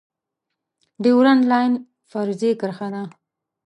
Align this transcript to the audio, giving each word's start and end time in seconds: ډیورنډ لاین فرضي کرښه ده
ډیورنډ 1.03 1.41
لاین 1.51 1.71
فرضي 2.11 2.51
کرښه 2.59 2.87
ده 2.93 3.03